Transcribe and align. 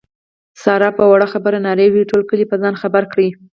ساره 0.63 0.89
په 0.97 1.03
وړه 1.11 1.27
خبره 1.33 1.57
نارې 1.65 1.87
وهي 1.89 2.05
ټول 2.11 2.21
کلی 2.29 2.45
په 2.51 2.55
ځان 2.61 2.73
خبر 2.81 3.03
کړي. 3.13 3.29